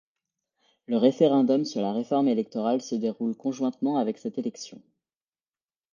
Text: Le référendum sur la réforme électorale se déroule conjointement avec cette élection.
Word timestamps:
Le 0.87 0.97
référendum 0.97 1.63
sur 1.63 1.83
la 1.83 1.93
réforme 1.93 2.27
électorale 2.27 2.81
se 2.81 2.95
déroule 2.95 3.35
conjointement 3.37 3.97
avec 3.97 4.17
cette 4.17 4.39
élection. 4.39 4.81